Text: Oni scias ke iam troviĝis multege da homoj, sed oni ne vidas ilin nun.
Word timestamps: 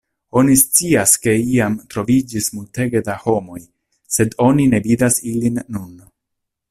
Oni 0.39 0.53
scias 0.59 1.11
ke 1.25 1.35
iam 1.57 1.75
troviĝis 1.93 2.49
multege 2.55 3.03
da 3.09 3.19
homoj, 3.27 3.59
sed 4.17 4.35
oni 4.47 4.67
ne 4.73 4.81
vidas 4.89 5.21
ilin 5.35 5.63
nun. 5.77 5.95